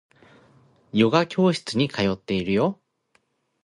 [0.93, 2.81] ヨガ教室に通っているよ